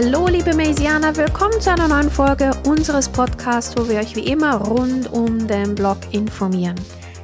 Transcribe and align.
Hallo 0.00 0.28
liebe 0.28 0.54
Maisianer, 0.54 1.16
willkommen 1.16 1.60
zu 1.60 1.72
einer 1.72 1.88
neuen 1.88 2.08
Folge 2.08 2.52
unseres 2.64 3.08
Podcasts, 3.08 3.74
wo 3.76 3.88
wir 3.88 3.98
euch 3.98 4.14
wie 4.14 4.30
immer 4.30 4.54
rund 4.54 5.12
um 5.12 5.48
den 5.48 5.74
Blog 5.74 5.98
informieren. 6.12 6.76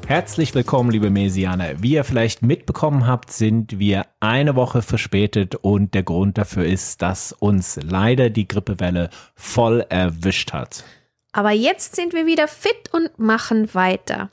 Herzlich 0.08 0.52
willkommen, 0.56 0.90
liebe 0.90 1.08
Mesianer. 1.08 1.80
Wie 1.80 1.92
ihr 1.92 2.02
vielleicht 2.02 2.42
mitbekommen 2.42 3.06
habt, 3.06 3.30
sind 3.30 3.78
wir 3.78 4.06
eine 4.18 4.56
Woche 4.56 4.82
verspätet 4.82 5.54
und 5.54 5.94
der 5.94 6.02
Grund 6.02 6.36
dafür 6.36 6.66
ist, 6.66 7.00
dass 7.00 7.30
uns 7.30 7.78
leider 7.80 8.28
die 8.28 8.48
Grippewelle 8.48 9.08
voll 9.36 9.86
erwischt 9.88 10.52
hat. 10.52 10.82
Aber 11.30 11.52
jetzt 11.52 11.94
sind 11.94 12.12
wir 12.12 12.26
wieder 12.26 12.48
fit 12.48 12.90
und 12.90 13.20
machen 13.20 13.72
weiter. 13.72 14.30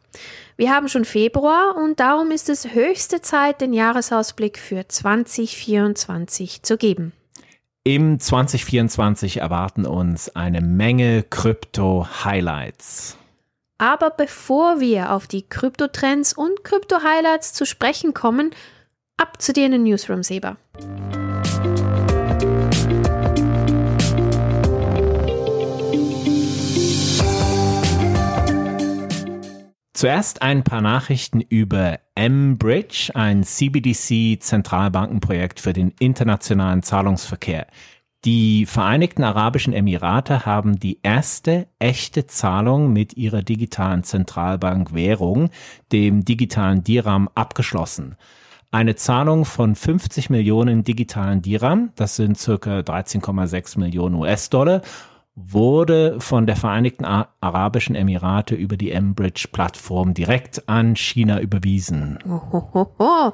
Wir 0.57 0.73
haben 0.73 0.87
schon 0.87 1.05
Februar 1.05 1.75
und 1.77 1.99
darum 1.99 2.31
ist 2.31 2.49
es 2.49 2.73
höchste 2.73 3.21
Zeit, 3.21 3.61
den 3.61 3.71
Jahresausblick 3.71 4.57
für 4.57 4.87
2024 4.87 6.63
zu 6.63 6.77
geben. 6.77 7.13
Im 7.83 8.19
2024 8.19 9.37
erwarten 9.37 9.87
uns 9.87 10.35
eine 10.35 10.61
Menge 10.61 11.23
Krypto-Highlights. 11.23 13.17
Aber 13.79 14.11
bevor 14.11 14.79
wir 14.79 15.11
auf 15.11 15.25
die 15.25 15.41
Krypto-Trends 15.41 16.33
und 16.33 16.63
Krypto-Highlights 16.63 17.53
zu 17.53 17.65
sprechen 17.65 18.13
kommen, 18.13 18.51
ab 19.17 19.41
zu 19.41 19.51
dir 19.51 19.65
in 19.65 19.71
den 19.71 19.83
Newsroom, 19.83 20.21
Seba. 20.21 20.57
Zuerst 30.01 30.41
ein 30.41 30.63
paar 30.63 30.81
Nachrichten 30.81 31.41
über 31.41 31.99
M-Bridge, 32.15 33.11
ein 33.13 33.43
CBDC-Zentralbankenprojekt 33.43 35.59
für 35.59 35.73
den 35.73 35.93
internationalen 35.99 36.81
Zahlungsverkehr. 36.81 37.67
Die 38.25 38.65
Vereinigten 38.65 39.23
Arabischen 39.23 39.73
Emirate 39.73 40.47
haben 40.47 40.79
die 40.79 40.97
erste 41.03 41.67
echte 41.77 42.25
Zahlung 42.25 42.91
mit 42.91 43.15
ihrer 43.15 43.43
digitalen 43.43 44.03
Zentralbank-Währung, 44.03 45.51
dem 45.91 46.25
digitalen 46.25 46.83
Dirham, 46.83 47.29
abgeschlossen. 47.35 48.15
Eine 48.71 48.95
Zahlung 48.95 49.45
von 49.45 49.75
50 49.75 50.31
Millionen 50.31 50.83
digitalen 50.83 51.43
Dirham, 51.43 51.91
das 51.95 52.15
sind 52.15 52.39
circa 52.39 52.79
13,6 52.79 53.77
Millionen 53.77 54.15
US-Dollar, 54.15 54.81
wurde 55.47 56.19
von 56.19 56.45
der 56.45 56.55
Vereinigten 56.55 57.05
Arabischen 57.05 57.95
Emirate 57.95 58.55
über 58.55 58.77
die 58.77 58.91
M-Bridge-Plattform 58.91 60.13
direkt 60.13 60.67
an 60.67 60.95
China 60.95 61.39
überwiesen. 61.39 62.19
Ohohoho. 62.25 63.33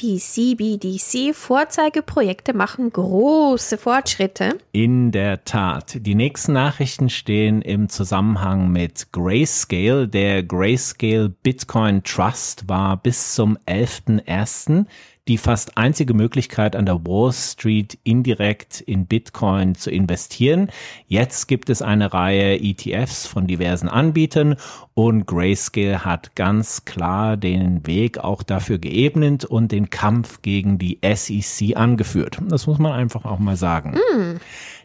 Die 0.00 0.18
CBDC-Vorzeigeprojekte 0.18 2.54
machen 2.54 2.92
große 2.92 3.78
Fortschritte. 3.78 4.56
In 4.70 5.10
der 5.10 5.42
Tat. 5.42 6.06
Die 6.06 6.14
nächsten 6.14 6.52
Nachrichten 6.52 7.10
stehen 7.10 7.62
im 7.62 7.88
Zusammenhang 7.88 8.70
mit 8.70 9.10
Grayscale. 9.10 10.06
Der 10.06 10.44
Grayscale 10.44 11.30
Bitcoin 11.30 12.04
Trust 12.04 12.68
war 12.68 12.96
bis 12.96 13.34
zum 13.34 13.58
11.01 13.66 14.86
die 15.28 15.38
fast 15.38 15.76
einzige 15.76 16.14
Möglichkeit 16.14 16.74
an 16.74 16.86
der 16.86 17.06
Wall 17.06 17.32
Street 17.32 17.98
indirekt 18.02 18.80
in 18.80 19.06
Bitcoin 19.06 19.74
zu 19.74 19.90
investieren. 19.90 20.70
Jetzt 21.06 21.48
gibt 21.48 21.68
es 21.68 21.82
eine 21.82 22.14
Reihe 22.14 22.58
ETFs 22.58 23.26
von 23.26 23.46
diversen 23.46 23.88
Anbietern 23.88 24.56
und 24.94 25.26
Grayscale 25.26 26.04
hat 26.04 26.34
ganz 26.34 26.86
klar 26.86 27.36
den 27.36 27.86
Weg 27.86 28.18
auch 28.18 28.42
dafür 28.42 28.78
geebnet 28.78 29.44
und 29.44 29.70
den 29.70 29.87
Kampf 29.88 30.42
gegen 30.42 30.78
die 30.78 30.98
SEC 31.02 31.76
angeführt. 31.76 32.38
Das 32.48 32.66
muss 32.66 32.78
man 32.78 32.92
einfach 32.92 33.24
auch 33.24 33.38
mal 33.38 33.56
sagen. 33.56 33.98
Mm. 34.16 34.36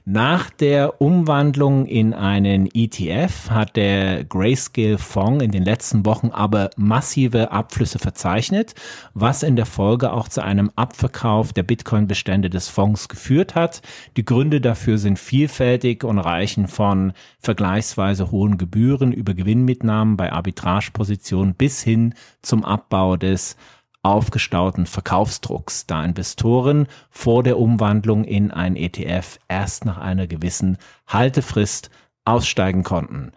Nach 0.06 0.50
der 0.50 1.00
Umwandlung 1.00 1.86
in 1.86 2.14
einen 2.14 2.68
ETF 2.74 3.50
hat 3.50 3.78
der 3.78 4.25
Grayscale 4.25 4.97
Fonds 4.97 5.41
in 5.41 5.52
den 5.52 5.64
letzten 5.64 6.06
Wochen 6.06 6.28
aber 6.28 6.72
massive 6.75 7.52
Abflüsse 7.52 8.00
verzeichnet, 8.00 8.75
was 9.14 9.44
in 9.44 9.56
der 9.56 9.66
Folge 9.66 10.12
auch 10.12 10.28
zu 10.28 10.44
einem 10.44 10.72
Abverkauf 10.75 11.53
der 11.53 11.64
Bitcoin-Bestände 11.64 12.50
des 12.50 12.68
Fonds 12.68 13.08
geführt 13.08 13.56
hat. 13.56 13.81
Die 14.18 14.25
Gründe 14.25 14.59
dafür 14.59 14.97
sind 14.97 15.20
vielfältig 15.20 16.03
und 16.03 16.20
reichen 16.20 16.68
von 16.68 17.14
vergleichsweise 17.40 18.30
hohen 18.30 18.58
Gebühren 18.58 19.14
über 19.14 19.34
Gewinnmitnahmen 19.34 20.18
bei 20.18 20.34
Arbitragepositionen 20.34 21.53
bis 21.53 21.81
hin 21.81 22.14
zum 22.41 22.66
Abbau 22.66 23.16
des 23.16 23.56
aufgestauten 24.03 24.86
Verkaufsdrucks, 24.86 25.88
da 25.88 26.03
Investoren 26.03 26.88
vor 27.09 27.41
der 27.41 27.58
Umwandlung 27.58 28.25
in 28.25 28.52
ein 28.52 28.75
ETF 28.75 29.40
erst 29.47 29.86
nach 29.86 29.97
einer 29.97 30.28
gewissen 30.28 30.78
Haltefrist 31.08 31.90
aussteigen 32.25 32.84
konnten. 32.84 33.31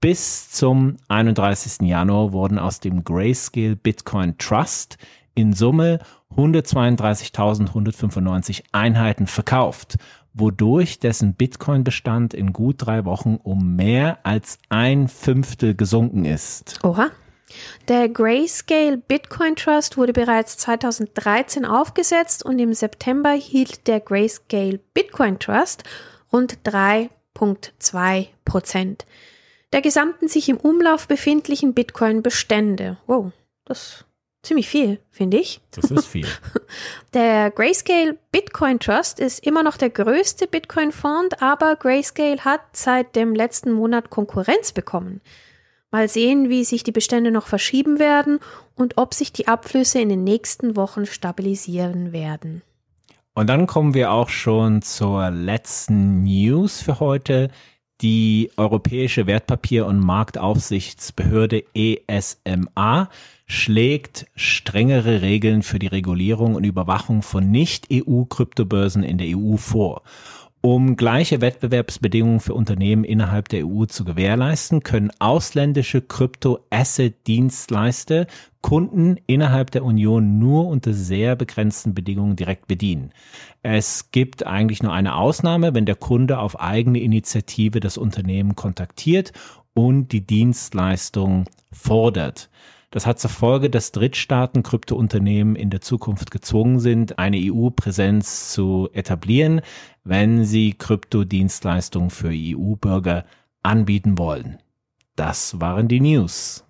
Bis 0.00 0.50
zum 0.50 0.96
31. 1.08 1.86
Januar 1.86 2.32
wurden 2.32 2.58
aus 2.58 2.80
dem 2.80 3.04
Grayscale 3.04 3.76
Bitcoin 3.76 4.38
Trust 4.38 4.96
in 5.34 5.52
Summe 5.52 5.98
132.195 6.34 8.64
Einheiten 8.72 9.26
verkauft, 9.26 9.98
wodurch 10.32 10.98
dessen 10.98 11.34
Bitcoin-Bestand 11.34 12.32
in 12.34 12.52
gut 12.52 12.76
drei 12.78 13.04
Wochen 13.04 13.38
um 13.42 13.76
mehr 13.76 14.18
als 14.22 14.58
ein 14.68 15.08
Fünftel 15.08 15.74
gesunken 15.74 16.24
ist. 16.24 16.78
Oha. 16.82 17.10
Der 17.88 18.08
Grayscale 18.08 18.96
Bitcoin 18.96 19.56
Trust 19.56 19.96
wurde 19.96 20.12
bereits 20.12 20.58
2013 20.58 21.64
aufgesetzt 21.64 22.44
und 22.44 22.58
im 22.58 22.74
September 22.74 23.32
hielt 23.32 23.86
der 23.86 24.00
Grayscale 24.00 24.80
Bitcoin 24.94 25.38
Trust 25.38 25.84
rund 26.32 26.58
3,2 26.64 28.26
Prozent 28.44 29.06
der 29.72 29.82
gesamten 29.82 30.28
sich 30.28 30.48
im 30.48 30.56
Umlauf 30.56 31.08
befindlichen 31.08 31.74
Bitcoin-Bestände. 31.74 32.98
Wow, 33.06 33.32
das 33.64 33.78
ist 33.78 34.04
ziemlich 34.42 34.68
viel, 34.68 35.00
finde 35.10 35.38
ich. 35.38 35.60
Das 35.72 35.90
ist 35.90 36.06
viel. 36.06 36.26
Der 37.14 37.50
Grayscale 37.50 38.16
Bitcoin 38.30 38.78
Trust 38.78 39.18
ist 39.18 39.44
immer 39.44 39.62
noch 39.62 39.76
der 39.76 39.90
größte 39.90 40.46
Bitcoin-Fonds, 40.46 41.40
aber 41.40 41.76
Grayscale 41.76 42.44
hat 42.44 42.60
seit 42.72 43.16
dem 43.16 43.34
letzten 43.34 43.72
Monat 43.72 44.10
Konkurrenz 44.10 44.72
bekommen. 44.72 45.20
Mal 45.96 46.10
sehen, 46.10 46.50
wie 46.50 46.62
sich 46.62 46.82
die 46.82 46.92
Bestände 46.92 47.30
noch 47.30 47.46
verschieben 47.46 47.98
werden 47.98 48.38
und 48.74 48.98
ob 48.98 49.14
sich 49.14 49.32
die 49.32 49.48
Abflüsse 49.48 49.98
in 49.98 50.10
den 50.10 50.24
nächsten 50.24 50.76
Wochen 50.76 51.06
stabilisieren 51.06 52.12
werden. 52.12 52.60
Und 53.32 53.46
dann 53.46 53.66
kommen 53.66 53.94
wir 53.94 54.12
auch 54.12 54.28
schon 54.28 54.82
zur 54.82 55.30
letzten 55.30 56.22
News 56.22 56.82
für 56.82 57.00
heute. 57.00 57.48
Die 58.02 58.50
Europäische 58.58 59.26
Wertpapier- 59.26 59.86
und 59.86 60.00
Marktaufsichtsbehörde 60.00 61.64
ESMA 61.72 63.08
schlägt 63.46 64.26
strengere 64.34 65.22
Regeln 65.22 65.62
für 65.62 65.78
die 65.78 65.86
Regulierung 65.86 66.56
und 66.56 66.64
Überwachung 66.64 67.22
von 67.22 67.50
Nicht-EU-Kryptobörsen 67.50 69.02
in 69.02 69.16
der 69.16 69.28
EU 69.34 69.56
vor. 69.56 70.02
Um 70.66 70.96
gleiche 70.96 71.40
Wettbewerbsbedingungen 71.40 72.40
für 72.40 72.54
Unternehmen 72.54 73.04
innerhalb 73.04 73.48
der 73.50 73.64
EU 73.64 73.84
zu 73.84 74.04
gewährleisten, 74.04 74.82
können 74.82 75.12
ausländische 75.20 76.02
Krypto-Asset-Dienstleister 76.02 78.26
Kunden 78.62 79.16
innerhalb 79.28 79.70
der 79.70 79.84
Union 79.84 80.40
nur 80.40 80.66
unter 80.66 80.92
sehr 80.92 81.36
begrenzten 81.36 81.94
Bedingungen 81.94 82.34
direkt 82.34 82.66
bedienen. 82.66 83.12
Es 83.62 84.10
gibt 84.10 84.44
eigentlich 84.44 84.82
nur 84.82 84.92
eine 84.92 85.14
Ausnahme, 85.14 85.72
wenn 85.72 85.86
der 85.86 85.94
Kunde 85.94 86.40
auf 86.40 86.58
eigene 86.58 86.98
Initiative 86.98 87.78
das 87.78 87.96
Unternehmen 87.96 88.56
kontaktiert 88.56 89.32
und 89.72 90.10
die 90.10 90.26
Dienstleistung 90.26 91.44
fordert. 91.70 92.50
Das 92.96 93.04
hat 93.04 93.20
zur 93.20 93.28
Folge, 93.28 93.68
dass 93.68 93.92
Drittstaaten 93.92 94.62
Kryptounternehmen 94.62 95.54
in 95.54 95.68
der 95.68 95.82
Zukunft 95.82 96.30
gezwungen 96.30 96.80
sind, 96.80 97.18
eine 97.18 97.36
EU-Präsenz 97.36 98.54
zu 98.54 98.88
etablieren, 98.94 99.60
wenn 100.04 100.46
sie 100.46 100.72
Kryptodienstleistungen 100.72 102.08
für 102.08 102.30
EU-Bürger 102.32 103.26
anbieten 103.62 104.16
wollen. 104.16 104.60
Das 105.14 105.60
waren 105.60 105.88
die 105.88 106.00
News. 106.00 106.64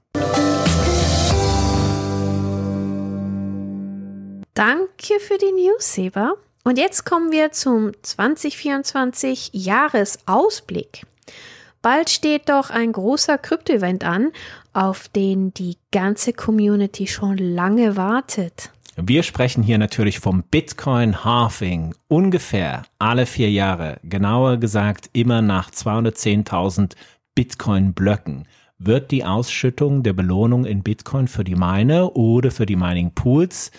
Danke 4.55 5.21
für 5.21 5.39
die 5.39 5.53
News, 5.53 5.95
Seba. 5.95 6.33
Und 6.65 6.77
jetzt 6.77 7.05
kommen 7.05 7.31
wir 7.31 7.53
zum 7.53 7.93
2024 8.03 9.51
Jahresausblick. 9.53 11.07
Bald 11.87 12.11
steht 12.11 12.49
doch 12.49 12.71
ein 12.71 12.91
großer 12.91 13.39
Krypto-Event 13.39 14.03
an, 14.03 14.33
auf 14.73 15.07
den 15.07 15.55
die 15.55 15.77
ganze 15.93 16.33
Community 16.33 17.07
schon 17.07 17.39
lange 17.39 17.97
wartet. 17.97 18.73
Wir 18.97 19.23
sprechen 19.23 19.63
hier 19.63 19.79
natürlich 19.79 20.19
vom 20.19 20.43
Bitcoin 20.43 21.25
Halving. 21.25 21.95
Ungefähr 22.09 22.83
alle 22.99 23.25
vier 23.25 23.53
Jahre, 23.53 24.01
genauer 24.03 24.57
gesagt 24.57 25.11
immer 25.13 25.43
nach 25.43 25.71
210.000 25.71 26.97
Bitcoin 27.37 27.93
Blöcken, 27.93 28.49
wird 28.79 29.13
die 29.13 29.25
Ausschüttung 29.25 30.03
der 30.03 30.13
Belohnung 30.13 30.65
in 30.65 30.83
Bitcoin 30.83 31.29
für 31.29 31.45
die 31.45 31.55
Miner 31.55 32.17
oder 32.17 32.51
für 32.51 32.67
die 32.67 32.75
Mining 32.75 33.13
Pools, 33.13 33.71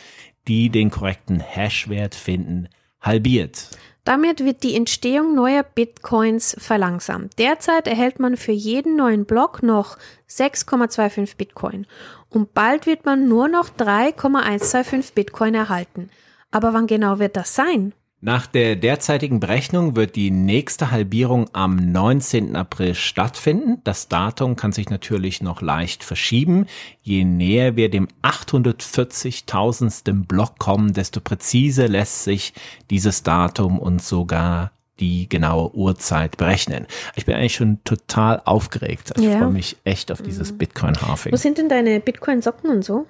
die 0.47 0.69
den 0.69 0.91
korrekten 0.91 1.41
Hashwert 1.41 2.15
finden, 2.15 2.69
halbiert. 3.01 3.67
Damit 4.07 4.45
wird 4.45 4.63
die 4.63 4.73
Entstehung 4.73 5.35
neuer 5.35 5.63
Bitcoins 5.63 6.55
verlangsamt. 6.57 7.37
Derzeit 7.39 7.87
erhält 7.87 8.19
man 8.19 8.37
für 8.37 8.53
jeden 8.53 8.95
neuen 8.95 9.25
Block 9.25 9.63
noch 9.63 9.97
6,25 10.29 11.35
Bitcoin 11.35 11.85
und 12.29 12.53
bald 12.53 12.85
wird 12.85 13.03
man 13.03 13.27
nur 13.27 13.49
noch 13.49 13.67
3,125 13.67 15.13
Bitcoin 15.13 15.55
erhalten. 15.55 16.09
Aber 16.51 16.73
wann 16.73 16.87
genau 16.87 17.19
wird 17.19 17.35
das 17.35 17.53
sein? 17.53 17.91
Nach 18.19 18.47
der 18.47 18.75
derzeitigen 18.75 19.39
Berechnung 19.39 19.95
wird 19.95 20.15
die 20.15 20.31
nächste 20.31 20.89
Halbierung 20.89 21.51
am 21.53 21.75
19. 21.75 22.55
April 22.55 22.95
stattfinden. 22.95 23.79
Das 23.83 24.07
Datum 24.07 24.55
kann 24.55 24.71
sich 24.71 24.89
natürlich 24.89 25.43
noch 25.43 25.61
leicht 25.61 26.03
verschieben. 26.03 26.65
Je 27.03 27.23
näher 27.23 27.75
wir 27.75 27.91
dem 27.91 28.07
840.000. 28.23 30.25
Block 30.25 30.57
kommen, 30.57 30.93
desto 30.93 31.21
präziser 31.21 31.87
lässt 31.87 32.23
sich 32.23 32.53
dieses 32.89 33.21
Datum 33.21 33.77
und 33.77 34.01
sogar 34.01 34.71
die 34.99 35.29
genaue 35.29 35.75
Uhrzeit 35.75 36.37
berechnen. 36.37 36.87
Ich 37.15 37.27
bin 37.27 37.35
eigentlich 37.35 37.53
schon 37.53 37.83
total 37.83 38.41
aufgeregt. 38.45 39.13
Ich 39.17 39.25
ja. 39.25 39.37
freue 39.37 39.51
mich 39.51 39.77
echt 39.83 40.11
auf 40.11 40.23
dieses 40.23 40.53
mhm. 40.53 40.57
Bitcoin-Halving. 40.57 41.31
Wo 41.31 41.37
sind 41.37 41.59
denn 41.59 41.69
deine 41.69 41.99
Bitcoin-Socken 41.99 42.71
und 42.71 42.83
so? 42.83 43.05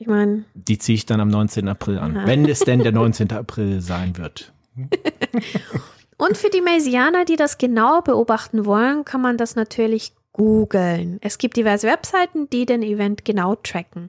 Ich 0.00 0.06
meine. 0.06 0.44
Die 0.54 0.78
ziehe 0.78 0.96
ich 0.96 1.04
dann 1.04 1.20
am 1.20 1.28
19. 1.28 1.68
April 1.68 1.98
an, 1.98 2.16
Aha. 2.16 2.26
wenn 2.26 2.48
es 2.48 2.60
denn 2.60 2.82
der 2.82 2.92
19. 3.00 3.32
April 3.32 3.82
sein 3.82 4.16
wird. 4.16 4.50
Und 6.16 6.38
für 6.38 6.48
die 6.48 6.62
Maysianer, 6.62 7.26
die 7.26 7.36
das 7.36 7.58
genau 7.58 8.00
beobachten 8.00 8.64
wollen, 8.64 9.04
kann 9.04 9.20
man 9.20 9.36
das 9.36 9.56
natürlich 9.56 10.12
googeln. 10.32 11.18
Es 11.20 11.36
gibt 11.36 11.58
diverse 11.58 11.86
Webseiten, 11.86 12.48
die 12.48 12.64
den 12.64 12.82
Event 12.82 13.26
genau 13.26 13.56
tracken. 13.56 14.08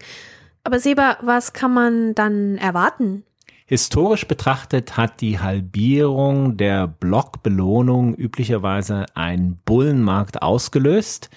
Aber 0.64 0.80
Seba, 0.80 1.18
was 1.22 1.52
kann 1.52 1.74
man 1.74 2.16
dann 2.16 2.58
erwarten? 2.58 3.24
Historisch 3.66 4.26
betrachtet 4.28 4.96
hat 4.96 5.20
die 5.20 5.40
Halbierung 5.40 6.56
der 6.56 6.88
Blockbelohnung 6.88 8.16
üblicherweise 8.16 9.08
einen 9.14 9.60
Bullenmarkt 9.66 10.42
ausgelöst. 10.42 11.30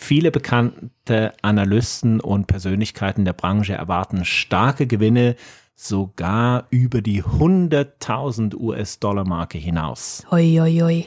Viele 0.00 0.30
bekannte 0.30 1.32
Analysten 1.42 2.20
und 2.20 2.46
Persönlichkeiten 2.46 3.24
der 3.24 3.32
Branche 3.32 3.74
erwarten 3.74 4.24
starke 4.24 4.86
Gewinne, 4.86 5.34
sogar 5.74 6.66
über 6.70 7.02
die 7.02 7.24
100.000 7.24 8.54
US-Dollar-Marke 8.54 9.58
hinaus. 9.58 10.24
Hoi, 10.30 10.56
hoi, 10.60 10.78
hoi. 10.78 11.04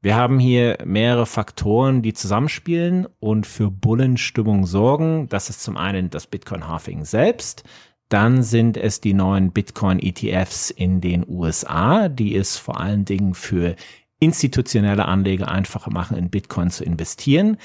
Wir 0.00 0.14
haben 0.14 0.38
hier 0.38 0.78
mehrere 0.84 1.26
Faktoren, 1.26 2.02
die 2.02 2.14
zusammenspielen 2.14 3.08
und 3.18 3.48
für 3.48 3.68
Bullenstimmung 3.68 4.64
sorgen. 4.64 5.28
Das 5.28 5.50
ist 5.50 5.60
zum 5.62 5.76
einen 5.76 6.08
das 6.08 6.28
Bitcoin-Halving 6.28 7.04
selbst. 7.04 7.64
Dann 8.08 8.44
sind 8.44 8.76
es 8.76 9.00
die 9.00 9.12
neuen 9.12 9.50
Bitcoin-ETFs 9.50 10.70
in 10.70 11.00
den 11.00 11.28
USA, 11.28 12.08
die 12.08 12.36
es 12.36 12.56
vor 12.56 12.80
allen 12.80 13.04
Dingen 13.04 13.34
für 13.34 13.74
institutionelle 14.20 15.06
Anleger 15.06 15.50
einfacher 15.50 15.90
machen, 15.90 16.16
in 16.16 16.30
Bitcoin 16.30 16.70
zu 16.70 16.84
investieren. 16.84 17.56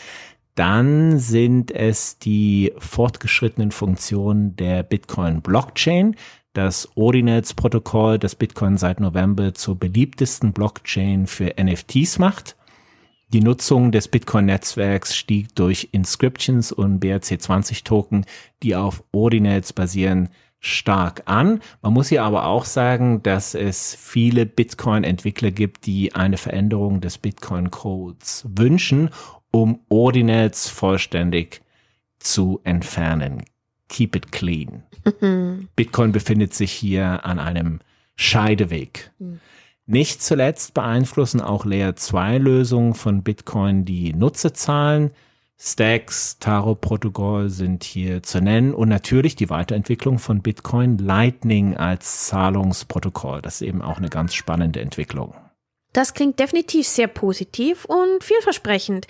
Dann 0.55 1.19
sind 1.19 1.71
es 1.71 2.17
die 2.17 2.71
fortgeschrittenen 2.77 3.71
Funktionen 3.71 4.55
der 4.55 4.83
Bitcoin 4.83 5.41
Blockchain, 5.41 6.15
das 6.53 6.89
Ordinals-Protokoll, 6.95 8.17
das 8.17 8.35
Bitcoin 8.35 8.77
seit 8.77 9.01
November 9.01 9.53
zur 9.53 9.77
beliebtesten 9.77 10.53
Blockchain 10.53 11.27
für 11.27 11.53
NFTs 11.61 12.19
macht. 12.19 12.55
Die 13.33 13.41
Nutzung 13.41 13.91
des 13.91 14.07
Bitcoin-Netzwerks 14.07 15.13
stieg 15.15 15.53
durch 15.55 15.89
Inscriptions 15.91 16.71
und 16.71 17.03
BRC20-Token, 17.03 18.25
die 18.63 18.77
auf 18.77 19.03
Ordinals 19.11 19.73
basieren, 19.73 20.29
stark 20.59 21.23
an. 21.25 21.59
Man 21.81 21.93
muss 21.93 22.07
hier 22.07 22.23
aber 22.23 22.45
auch 22.45 22.63
sagen, 22.63 23.21
dass 23.23 23.55
es 23.55 23.93
viele 23.93 24.45
Bitcoin-Entwickler 24.45 25.51
gibt, 25.51 25.85
die 25.85 26.15
eine 26.15 26.37
Veränderung 26.37 27.01
des 27.01 27.17
Bitcoin-Codes 27.17 28.47
wünschen 28.55 29.09
um 29.55 29.79
Ordinals 29.87 30.67
vollständig 30.67 31.61
zu 32.19 32.59
entfernen. 32.65 33.45
Keep 33.87 34.17
it 34.17 34.31
clean. 34.33 34.83
Mhm. 35.21 35.69
Bitcoin 35.77 36.11
befindet 36.11 36.53
sich 36.53 36.73
hier 36.73 37.25
an 37.25 37.39
einem 37.39 37.79
Scheideweg. 38.17 39.11
Mhm. 39.17 39.39
Nicht 39.85 40.21
zuletzt 40.21 40.73
beeinflussen 40.73 41.39
auch 41.39 41.63
Layer 41.63 41.95
2 41.95 42.37
Lösungen 42.37 42.95
von 42.95 43.23
Bitcoin 43.23 43.85
die 43.85 44.11
Nutzerzahlen. 44.11 45.11
Stacks, 45.57 46.37
Taro-Protokoll 46.39 47.49
sind 47.49 47.85
hier 47.85 48.23
zu 48.23 48.41
nennen 48.41 48.73
und 48.73 48.89
natürlich 48.89 49.37
die 49.37 49.49
Weiterentwicklung 49.49 50.19
von 50.19 50.41
Bitcoin 50.41 50.97
Lightning 50.97 51.77
als 51.77 52.25
Zahlungsprotokoll. 52.25 53.41
Das 53.41 53.61
ist 53.61 53.67
eben 53.67 53.81
auch 53.81 53.99
eine 53.99 54.09
ganz 54.09 54.33
spannende 54.33 54.81
Entwicklung. 54.81 55.33
Das 55.93 56.13
klingt 56.13 56.41
definitiv 56.41 56.85
sehr 56.85 57.07
positiv 57.07 57.85
und 57.85 58.21
vielversprechend. 58.21 59.07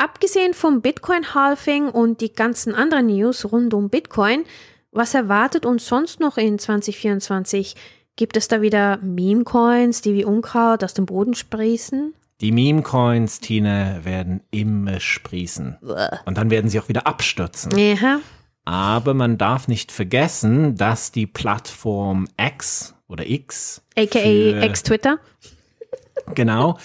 Abgesehen 0.00 0.54
vom 0.54 0.80
Bitcoin-Halving 0.80 1.90
und 1.90 2.22
die 2.22 2.32
ganzen 2.32 2.74
anderen 2.74 3.08
News 3.08 3.52
rund 3.52 3.74
um 3.74 3.90
Bitcoin, 3.90 4.44
was 4.92 5.12
erwartet 5.12 5.66
uns 5.66 5.86
sonst 5.86 6.20
noch 6.20 6.38
in 6.38 6.58
2024? 6.58 7.76
Gibt 8.16 8.38
es 8.38 8.48
da 8.48 8.62
wieder 8.62 8.96
Meme-Coins, 9.02 10.00
die 10.00 10.14
wie 10.14 10.24
Unkraut 10.24 10.82
aus 10.84 10.94
dem 10.94 11.04
Boden 11.04 11.34
sprießen? 11.34 12.14
Die 12.40 12.50
Meme-Coins, 12.50 13.40
Tine, 13.40 14.00
werden 14.02 14.40
immer 14.50 15.00
sprießen. 15.00 15.76
Und 16.24 16.38
dann 16.38 16.50
werden 16.50 16.70
sie 16.70 16.80
auch 16.80 16.88
wieder 16.88 17.06
abstürzen. 17.06 17.76
Ja. 17.76 18.20
Aber 18.64 19.12
man 19.12 19.36
darf 19.36 19.68
nicht 19.68 19.92
vergessen, 19.92 20.76
dass 20.76 21.12
die 21.12 21.26
Plattform 21.26 22.26
X 22.38 22.94
oder 23.06 23.28
X. 23.28 23.82
AKA 23.98 24.64
X-Twitter. 24.64 25.18
Genau 26.34 26.78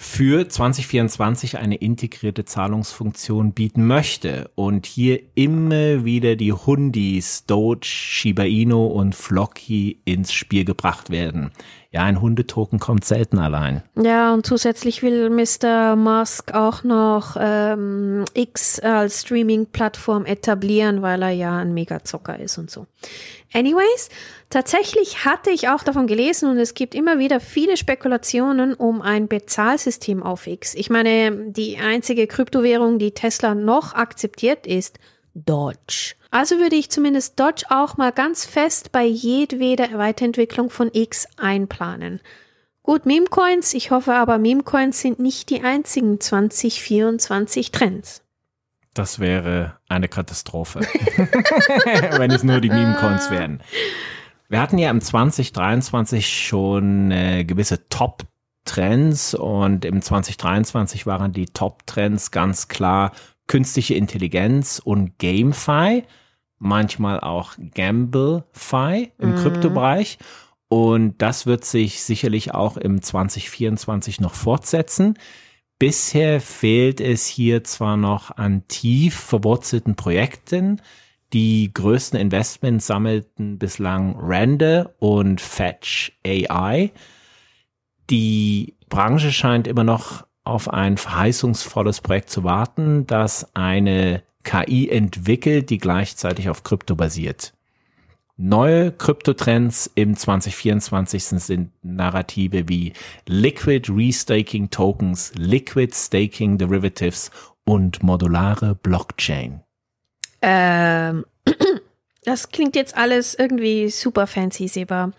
für 0.00 0.48
2024 0.48 1.58
eine 1.58 1.74
integrierte 1.74 2.44
Zahlungsfunktion 2.44 3.52
bieten 3.52 3.84
möchte 3.84 4.48
und 4.54 4.86
hier 4.86 5.20
immer 5.34 6.04
wieder 6.04 6.36
die 6.36 6.52
Hundis 6.52 7.46
Doge, 7.46 7.84
Shiba 7.84 8.44
Inu 8.44 8.86
und 8.86 9.16
Flocky 9.16 9.98
ins 10.04 10.32
Spiel 10.32 10.64
gebracht 10.64 11.10
werden. 11.10 11.50
Ja, 11.90 12.02
ein 12.02 12.20
Hundetoken 12.20 12.78
kommt 12.78 13.06
selten 13.06 13.38
allein. 13.38 13.82
Ja, 13.96 14.34
und 14.34 14.44
zusätzlich 14.44 15.02
will 15.02 15.30
Mr. 15.30 15.96
Musk 15.96 16.52
auch 16.52 16.84
noch 16.84 17.38
ähm, 17.40 18.26
X 18.34 18.78
als 18.80 19.22
Streaming-Plattform 19.22 20.26
etablieren, 20.26 21.00
weil 21.00 21.22
er 21.22 21.30
ja 21.30 21.56
ein 21.56 21.72
Megazocker 21.72 22.38
ist 22.38 22.58
und 22.58 22.70
so. 22.70 22.86
Anyways, 23.54 24.10
tatsächlich 24.50 25.24
hatte 25.24 25.48
ich 25.48 25.70
auch 25.70 25.82
davon 25.82 26.06
gelesen 26.06 26.50
und 26.50 26.58
es 26.58 26.74
gibt 26.74 26.94
immer 26.94 27.18
wieder 27.18 27.40
viele 27.40 27.78
Spekulationen 27.78 28.74
um 28.74 29.00
ein 29.00 29.26
Bezahlsystem 29.26 30.22
auf 30.22 30.46
X. 30.46 30.74
Ich 30.74 30.90
meine, 30.90 31.50
die 31.52 31.78
einzige 31.78 32.26
Kryptowährung, 32.26 32.98
die 32.98 33.12
Tesla 33.12 33.54
noch 33.54 33.94
akzeptiert, 33.94 34.66
ist 34.66 34.98
Dodge. 35.32 36.16
Also 36.30 36.58
würde 36.58 36.76
ich 36.76 36.90
zumindest 36.90 37.40
Dodge 37.40 37.64
auch 37.70 37.96
mal 37.96 38.12
ganz 38.12 38.44
fest 38.44 38.92
bei 38.92 39.04
jedweder 39.04 39.98
Weiterentwicklung 39.98 40.68
von 40.68 40.90
X 40.92 41.26
einplanen. 41.36 42.20
Gut, 42.82 43.06
Memecoins, 43.06 43.74
ich 43.74 43.90
hoffe 43.90 44.14
aber, 44.14 44.38
Memecoins 44.38 45.00
sind 45.00 45.18
nicht 45.18 45.50
die 45.50 45.62
einzigen 45.62 46.20
2024 46.20 47.70
Trends. 47.70 48.22
Das 48.94 49.18
wäre 49.18 49.76
eine 49.88 50.08
Katastrophe, 50.08 50.80
wenn 52.16 52.30
es 52.30 52.42
nur 52.42 52.60
die 52.60 52.70
Memecoins 52.70 53.30
wären. 53.30 53.62
Wir 54.48 54.60
hatten 54.60 54.78
ja 54.78 54.90
im 54.90 55.00
2023 55.00 56.26
schon 56.26 57.10
äh, 57.10 57.44
gewisse 57.44 57.88
Top-Trends 57.90 59.34
und 59.34 59.84
im 59.84 60.00
2023 60.00 61.06
waren 61.06 61.32
die 61.32 61.46
Top-Trends 61.46 62.30
ganz 62.30 62.68
klar 62.68 63.12
künstliche 63.48 63.94
Intelligenz 63.94 64.80
und 64.82 65.18
GameFi, 65.18 66.04
manchmal 66.58 67.18
auch 67.18 67.54
GambleFi 67.74 69.12
im 69.18 69.32
mhm. 69.32 69.36
Kryptobereich. 69.36 70.18
Und 70.68 71.20
das 71.20 71.46
wird 71.46 71.64
sich 71.64 72.02
sicherlich 72.02 72.54
auch 72.54 72.76
im 72.76 73.02
2024 73.02 74.20
noch 74.20 74.34
fortsetzen. 74.34 75.18
Bisher 75.78 76.40
fehlt 76.40 77.00
es 77.00 77.26
hier 77.26 77.64
zwar 77.64 77.96
noch 77.96 78.36
an 78.36 78.66
tief 78.68 79.14
verwurzelten 79.14 79.96
Projekten. 79.96 80.82
Die 81.32 81.72
größten 81.72 82.18
Investments 82.18 82.86
sammelten 82.86 83.58
bislang 83.58 84.16
Render 84.18 84.94
und 84.98 85.40
Fetch 85.40 86.18
AI. 86.26 86.90
Die 88.10 88.76
Branche 88.88 89.32
scheint 89.32 89.68
immer 89.68 89.84
noch 89.84 90.27
auf 90.48 90.72
ein 90.72 90.96
verheißungsvolles 90.96 92.00
Projekt 92.00 92.30
zu 92.30 92.42
warten, 92.42 93.06
das 93.06 93.54
eine 93.54 94.22
KI 94.44 94.88
entwickelt, 94.88 95.70
die 95.70 95.78
gleichzeitig 95.78 96.48
auf 96.48 96.62
Krypto 96.62 96.96
basiert. 96.96 97.52
Neue 98.40 98.92
Kryptotrends 98.92 99.90
im 99.94 100.16
2024 100.16 101.24
sind 101.24 101.72
Narrative 101.82 102.68
wie 102.68 102.92
Liquid 103.26 103.92
Restaking 103.92 104.70
Tokens, 104.70 105.32
Liquid 105.36 105.92
Staking 105.92 106.56
Derivatives 106.56 107.30
und 107.64 108.02
modulare 108.02 108.76
Blockchain. 108.76 109.60
Ähm, 110.40 111.26
das 112.24 112.50
klingt 112.50 112.76
jetzt 112.76 112.96
alles 112.96 113.34
irgendwie 113.34 113.88
super 113.90 114.26
fancy, 114.26 114.68
Seba. 114.68 115.10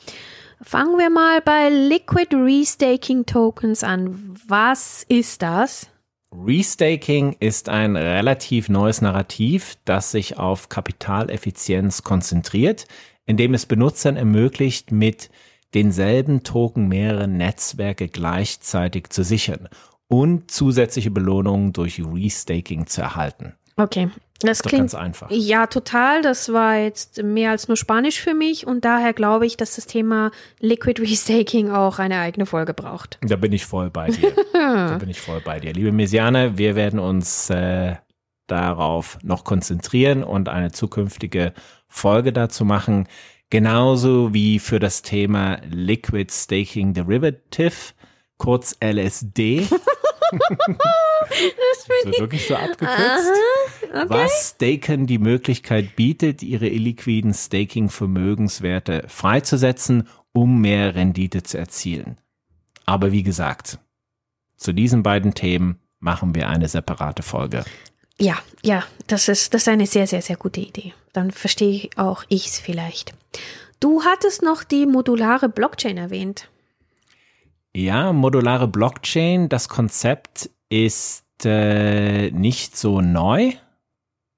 Fangen 0.61 0.97
wir 0.97 1.09
mal 1.09 1.39
bei 1.39 1.69
Liquid 1.69 2.35
Restaking 2.35 3.25
Tokens 3.25 3.81
an. 3.81 4.35
Was 4.45 5.03
ist 5.07 5.41
das? 5.41 5.89
Restaking 6.33 7.37
ist 7.39 7.69
ein 7.69 7.95
relativ 7.95 8.67
neues 8.67 9.01
Narrativ, 9.01 9.77
das 9.85 10.11
sich 10.11 10.37
auf 10.37 10.67
Kapitaleffizienz 10.67 12.03
konzentriert, 12.03 12.87
indem 13.25 13.53
es 13.53 13.67
Benutzern 13.67 14.17
ermöglicht, 14.17 14.91
mit 14.91 15.29
denselben 15.73 16.43
Token 16.43 16.89
mehrere 16.89 17.29
Netzwerke 17.29 18.09
gleichzeitig 18.09 19.11
zu 19.11 19.23
sichern 19.23 19.69
und 20.09 20.51
zusätzliche 20.51 21.09
Belohnungen 21.09 21.71
durch 21.71 22.01
Restaking 22.03 22.85
zu 22.85 23.01
erhalten. 23.01 23.53
Okay, 23.79 24.09
das 24.41 24.63
klingt 24.63 24.81
ganz 24.81 24.95
einfach. 24.95 25.29
Ja, 25.31 25.67
total. 25.67 26.21
Das 26.21 26.53
war 26.53 26.77
jetzt 26.77 27.21
mehr 27.23 27.51
als 27.51 27.67
nur 27.67 27.75
Spanisch 27.75 28.21
für 28.21 28.33
mich 28.33 28.65
und 28.65 28.85
daher 28.85 29.13
glaube 29.13 29.45
ich, 29.45 29.57
dass 29.57 29.75
das 29.75 29.85
Thema 29.85 30.31
Liquid 30.59 31.01
Restaking 31.01 31.71
auch 31.71 31.99
eine 31.99 32.19
eigene 32.19 32.45
Folge 32.45 32.73
braucht. 32.73 33.19
Da 33.21 33.35
bin 33.35 33.51
ich 33.51 33.65
voll 33.65 33.89
bei 33.89 34.09
dir. 34.09 34.33
da 34.53 34.97
bin 34.97 35.09
ich 35.09 35.19
voll 35.19 35.41
bei 35.41 35.59
dir. 35.59 35.73
Liebe 35.73 35.91
Mesiane, 35.91 36.57
wir 36.57 36.75
werden 36.75 36.99
uns 36.99 37.49
äh, 37.49 37.95
darauf 38.47 39.17
noch 39.23 39.43
konzentrieren 39.43 40.23
und 40.23 40.47
eine 40.47 40.71
zukünftige 40.71 41.53
Folge 41.87 42.31
dazu 42.31 42.63
machen. 42.63 43.07
Genauso 43.49 44.33
wie 44.33 44.59
für 44.59 44.79
das 44.79 45.01
Thema 45.01 45.59
Liquid 45.69 46.31
Staking 46.31 46.93
Derivative, 46.93 47.93
kurz 48.37 48.77
LSD. 48.81 49.67
das 50.31 51.89
wird 51.89 52.19
wirklich 52.19 52.47
so 52.47 52.55
abgekürzt. 52.55 53.31
Okay. 53.83 54.05
Was 54.07 54.55
Staken 54.55 55.07
die 55.07 55.17
Möglichkeit 55.17 55.95
bietet, 55.95 56.43
ihre 56.43 56.67
illiquiden 56.67 57.33
Staking-Vermögenswerte 57.33 59.05
freizusetzen, 59.07 60.07
um 60.31 60.61
mehr 60.61 60.95
Rendite 60.95 61.43
zu 61.43 61.57
erzielen. 61.57 62.17
Aber 62.85 63.11
wie 63.11 63.23
gesagt, 63.23 63.79
zu 64.57 64.73
diesen 64.73 65.03
beiden 65.03 65.33
Themen 65.33 65.79
machen 65.99 66.35
wir 66.35 66.49
eine 66.49 66.67
separate 66.67 67.23
Folge. 67.23 67.63
Ja, 68.19 68.37
ja, 68.63 68.83
das 69.07 69.29
ist, 69.29 69.53
das 69.53 69.61
ist 69.63 69.67
eine 69.69 69.87
sehr, 69.87 70.07
sehr, 70.07 70.21
sehr 70.21 70.35
gute 70.35 70.59
Idee. 70.59 70.93
Dann 71.13 71.31
verstehe 71.31 71.89
auch 71.95 72.23
ich 72.27 72.47
es 72.47 72.59
vielleicht. 72.59 73.13
Du 73.79 74.03
hattest 74.03 74.43
noch 74.43 74.63
die 74.63 74.85
modulare 74.85 75.47
Blockchain 75.47 75.97
erwähnt. 75.97 76.49
Ja, 77.75 78.13
modulare 78.13 78.67
Blockchain, 78.67 79.47
das 79.47 79.69
Konzept 79.69 80.49
ist 80.69 81.45
äh, 81.45 82.31
nicht 82.31 82.75
so 82.75 83.01
neu. 83.01 83.53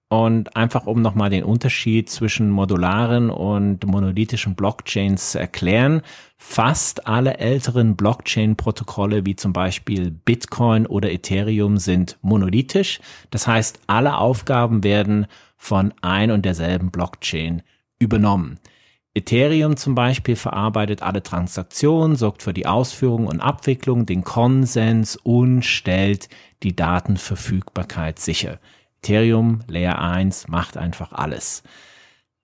Und 0.09 0.57
einfach 0.57 0.87
um 0.87 1.01
nochmal 1.01 1.29
den 1.29 1.45
Unterschied 1.45 2.09
zwischen 2.09 2.49
modularen 2.49 3.29
und 3.29 3.85
monolithischen 3.87 4.55
Blockchains 4.55 5.31
zu 5.31 5.39
erklären, 5.39 6.01
fast 6.37 7.07
alle 7.07 7.37
älteren 7.37 7.95
Blockchain-Protokolle 7.95 9.25
wie 9.25 9.37
zum 9.37 9.53
Beispiel 9.53 10.11
Bitcoin 10.11 10.85
oder 10.85 11.09
Ethereum 11.13 11.77
sind 11.77 12.17
monolithisch. 12.21 12.99
Das 13.29 13.47
heißt, 13.47 13.79
alle 13.87 14.17
Aufgaben 14.17 14.83
werden 14.83 15.27
von 15.55 15.93
ein 16.01 16.31
und 16.31 16.43
derselben 16.43 16.91
Blockchain 16.91 17.61
übernommen. 17.97 18.59
Ethereum 19.13 19.75
zum 19.75 19.93
Beispiel 19.93 20.37
verarbeitet 20.37 21.01
alle 21.01 21.21
Transaktionen, 21.21 22.15
sorgt 22.15 22.43
für 22.43 22.53
die 22.53 22.65
Ausführung 22.65 23.27
und 23.27 23.41
Abwicklung, 23.41 24.05
den 24.05 24.23
Konsens 24.23 25.17
und 25.17 25.63
stellt 25.63 26.29
die 26.63 26.75
Datenverfügbarkeit 26.75 28.19
sicher. 28.19 28.59
Ethereum 29.01 29.61
Layer 29.67 29.99
1 29.99 30.47
macht 30.47 30.77
einfach 30.77 31.11
alles. 31.11 31.63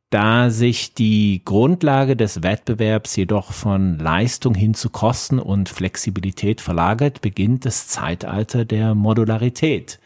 Da 0.09 0.49
sich 0.49 0.93
die 0.93 1.41
Grundlage 1.43 2.15
des 2.15 2.41
Wettbewerbs 2.41 3.15
jedoch 3.15 3.51
von 3.51 3.99
Leistung 3.99 4.55
hin 4.55 4.73
zu 4.73 4.89
Kosten 4.89 5.37
und 5.37 5.69
Flexibilität 5.69 6.61
verlagert, 6.61 7.21
beginnt 7.21 7.65
das 7.65 7.87
Zeitalter 7.87 8.65
der 8.65 8.95
Modularität. 8.95 9.99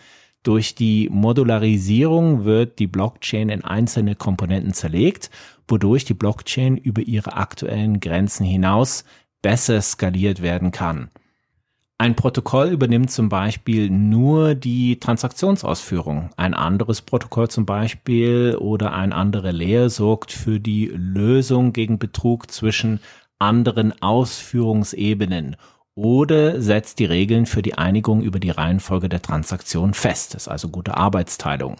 Durch 0.44 0.74
die 0.74 1.08
Modularisierung 1.12 2.46
wird 2.46 2.80
die 2.80 2.88
Blockchain 2.88 3.50
in 3.50 3.64
einzelne 3.64 4.16
Komponenten 4.16 4.74
zerlegt 4.74 5.30
wodurch 5.72 6.06
die 6.06 6.14
Blockchain 6.14 6.78
über 6.78 7.02
ihre 7.02 7.34
aktuellen 7.34 8.00
Grenzen 8.00 8.46
hinaus 8.46 9.06
besser 9.42 9.82
skaliert 9.82 10.42
werden 10.42 10.72
kann. 10.72 11.10
Ein 11.98 12.16
Protokoll 12.16 12.70
übernimmt 12.70 13.12
zum 13.12 13.30
Beispiel 13.30 13.90
nur 13.90 14.56
die 14.56 15.00
Transaktionsausführung. 15.00 16.32
Ein 16.36 16.56
anderes 16.56 17.02
Protokoll 17.02 17.50
zum 17.50 17.66
Beispiel 17.66 18.58
oder 18.60 18.94
ein 18.94 19.14
anderer 19.14 19.52
Layer 19.52 19.90
sorgt 19.90 20.32
für 20.32 20.60
die 20.60 20.88
Lösung 20.88 21.74
gegen 21.74 22.00
Betrug 22.00 22.52
zwischen 22.52 23.00
anderen 23.38 24.02
Ausführungsebenen 24.02 25.56
oder 25.96 26.62
setzt 26.62 27.00
die 27.00 27.06
Regeln 27.06 27.46
für 27.46 27.62
die 27.62 27.78
Einigung 27.78 28.22
über 28.22 28.40
die 28.40 28.50
Reihenfolge 28.50 29.10
der 29.10 29.22
Transaktion 29.22 29.94
fest. 29.94 30.34
Das 30.34 30.44
ist 30.44 30.48
also 30.48 30.70
gute 30.70 30.96
Arbeitsteilung. 30.96 31.78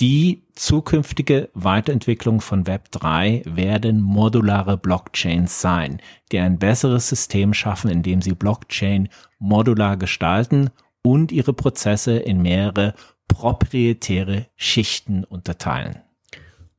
Die 0.00 0.44
zukünftige 0.54 1.50
Weiterentwicklung 1.52 2.40
von 2.40 2.64
Web3 2.64 3.54
werden 3.54 4.00
modulare 4.00 4.78
Blockchains 4.78 5.60
sein, 5.60 6.00
die 6.32 6.38
ein 6.38 6.58
besseres 6.58 7.08
System 7.08 7.52
schaffen, 7.52 7.90
indem 7.90 8.22
sie 8.22 8.32
Blockchain 8.32 9.10
modular 9.38 9.98
gestalten 9.98 10.70
und 11.02 11.32
ihre 11.32 11.52
Prozesse 11.52 12.16
in 12.16 12.40
mehrere 12.40 12.94
proprietäre 13.28 14.46
Schichten 14.56 15.24
unterteilen. 15.24 15.98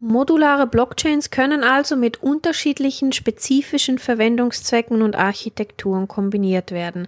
Modulare 0.04 0.66
Blockchains 0.66 1.30
können 1.30 1.64
also 1.64 1.96
mit 1.96 2.24
unterschiedlichen 2.24 3.12
spezifischen 3.12 4.00
Verwendungszwecken 4.00 5.04
und 5.04 5.16
Architekturen 5.16 6.08
kombiniert 6.08 6.72
werden. 6.72 7.08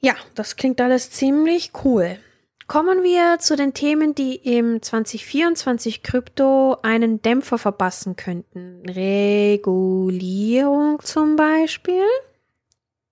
Ja, 0.00 0.14
das 0.36 0.54
klingt 0.54 0.80
alles 0.80 1.10
ziemlich 1.10 1.72
cool. 1.84 2.16
Kommen 2.68 3.02
wir 3.02 3.40
zu 3.40 3.56
den 3.56 3.74
Themen, 3.74 4.14
die 4.14 4.36
im 4.36 4.80
2024 4.80 6.04
Krypto 6.04 6.76
einen 6.82 7.22
Dämpfer 7.22 7.58
verpassen 7.58 8.14
könnten. 8.14 8.88
Regulierung 8.88 11.00
zum 11.02 11.34
Beispiel. 11.34 12.04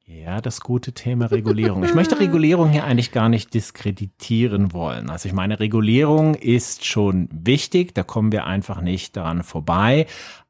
Ja, 0.08 0.40
das 0.40 0.60
gute 0.60 0.92
Thema 0.92 1.26
Regulierung. 1.26 1.82
Ich 1.82 1.92
möchte 1.94 2.20
Regulierung 2.20 2.70
hier 2.70 2.84
eigentlich 2.84 3.10
gar 3.10 3.28
nicht 3.28 3.52
diskreditieren 3.54 4.72
wollen. 4.72 5.10
Also 5.10 5.28
ich 5.28 5.34
meine, 5.34 5.58
Regulierung 5.58 6.36
ist 6.36 6.84
schon 6.84 7.28
wichtig, 7.32 7.92
da 7.92 8.04
kommen 8.04 8.30
wir 8.30 8.46
einfach 8.46 8.80
nicht 8.80 9.16
daran 9.16 9.42
vorbei. 9.42 10.06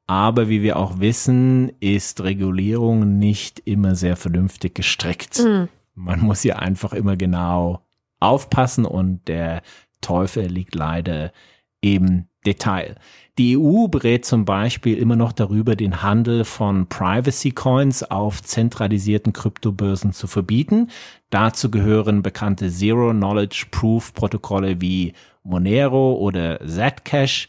Aber 0.06 0.50
wie 0.50 0.60
wir 0.60 0.76
auch 0.76 1.00
wissen, 1.00 1.72
ist 1.80 2.22
Regulierung 2.22 3.18
nicht 3.18 3.60
immer 3.60 3.94
sehr 3.94 4.16
vernünftig 4.16 4.74
gestrickt. 4.74 5.38
Mhm. 5.38 5.68
Man 5.94 6.20
muss 6.20 6.42
hier 6.42 6.58
einfach 6.58 6.92
immer 6.92 7.16
genau 7.16 7.80
aufpassen 8.20 8.84
und 8.84 9.26
der 9.26 9.62
Teufel 10.02 10.48
liegt 10.48 10.74
leider 10.74 11.32
im 11.80 12.26
Detail. 12.46 12.94
Die 13.38 13.58
EU 13.58 13.88
berät 13.88 14.24
zum 14.24 14.46
Beispiel 14.46 14.96
immer 14.96 15.16
noch 15.16 15.32
darüber, 15.32 15.76
den 15.76 16.02
Handel 16.02 16.44
von 16.44 16.86
Privacy 16.86 17.50
Coins 17.50 18.02
auf 18.02 18.42
zentralisierten 18.42 19.34
Kryptobörsen 19.34 20.12
zu 20.12 20.26
verbieten. 20.26 20.88
Dazu 21.28 21.70
gehören 21.70 22.22
bekannte 22.22 22.70
Zero 22.70 23.10
Knowledge 23.10 23.66
Proof 23.70 24.14
Protokolle 24.14 24.80
wie 24.80 25.12
Monero 25.42 26.14
oder 26.14 26.60
Zcash. 26.66 27.48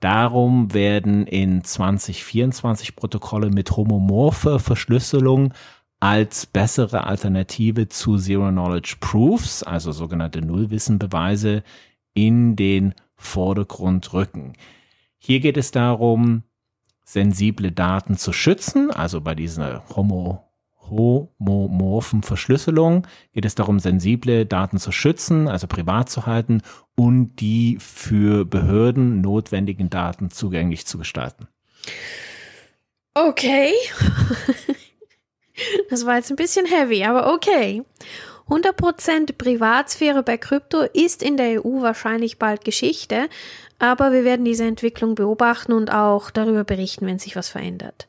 Darum 0.00 0.74
werden 0.74 1.26
in 1.26 1.64
2024 1.64 2.94
Protokolle 2.94 3.48
mit 3.48 3.74
homomorpher 3.74 4.58
Verschlüsselung 4.58 5.54
als 6.00 6.44
bessere 6.44 7.06
Alternative 7.06 7.88
zu 7.88 8.18
Zero 8.18 8.50
Knowledge 8.50 8.96
Proofs, 9.00 9.62
also 9.62 9.90
sogenannte 9.90 10.42
Nullwissenbeweise, 10.42 11.62
in 12.12 12.56
den 12.56 12.94
Vordergrund 13.16 14.12
rücken. 14.12 14.54
Hier 15.18 15.40
geht 15.40 15.56
es 15.56 15.70
darum, 15.70 16.42
sensible 17.04 17.72
Daten 17.72 18.16
zu 18.16 18.32
schützen, 18.32 18.90
also 18.90 19.20
bei 19.20 19.34
dieser 19.34 19.84
Homo 19.94 20.44
homomorphen 20.90 22.22
Verschlüsselung 22.22 23.06
geht 23.32 23.44
es 23.44 23.54
darum, 23.54 23.78
sensible 23.78 24.46
Daten 24.46 24.78
zu 24.78 24.92
schützen, 24.92 25.48
also 25.48 25.66
privat 25.66 26.10
zu 26.10 26.26
halten 26.26 26.62
und 26.94 27.40
die 27.40 27.78
für 27.80 28.44
Behörden 28.44 29.20
notwendigen 29.20 29.90
Daten 29.90 30.30
zugänglich 30.30 30.86
zu 30.86 30.98
gestalten. 30.98 31.48
Okay. 33.14 33.72
Das 35.88 36.04
war 36.04 36.16
jetzt 36.16 36.30
ein 36.30 36.36
bisschen 36.36 36.66
heavy, 36.66 37.04
aber 37.04 37.32
okay. 37.32 37.84
100% 38.48 39.32
Privatsphäre 39.38 40.22
bei 40.22 40.36
Krypto 40.36 40.82
ist 40.82 41.22
in 41.22 41.36
der 41.36 41.64
EU 41.64 41.80
wahrscheinlich 41.80 42.38
bald 42.38 42.64
Geschichte, 42.64 43.28
aber 43.78 44.12
wir 44.12 44.24
werden 44.24 44.44
diese 44.44 44.64
Entwicklung 44.64 45.14
beobachten 45.14 45.72
und 45.72 45.92
auch 45.92 46.30
darüber 46.30 46.64
berichten, 46.64 47.06
wenn 47.06 47.18
sich 47.18 47.36
was 47.36 47.48
verändert. 47.48 48.06